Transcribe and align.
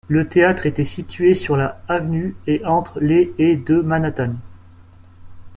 Le 0.07 0.27
théâtre 0.27 0.65
était 0.65 0.83
situé 0.83 1.35
sur 1.35 1.55
la 1.55 1.79
Avenue 1.87 2.35
et 2.47 2.65
entre 2.65 2.99
les 2.99 3.35
et 3.37 3.55
de 3.55 3.81
Manhattan. 3.81 4.33